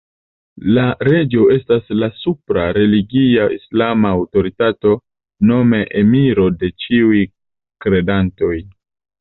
[0.75, 4.95] La reĝo estas la supra religia islama aŭtoritato,
[5.51, 7.23] nome Emiro de ĉiuj
[7.87, 8.55] kredantoj.